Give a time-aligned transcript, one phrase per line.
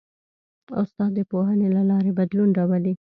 [0.81, 2.93] استاد د پوهنې له لارې بدلون راولي.